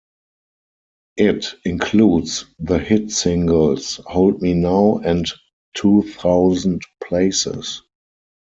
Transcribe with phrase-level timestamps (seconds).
[1.17, 5.27] It includes the hit singles "Hold Me Now" and
[5.75, 7.83] "Two Thousand Places".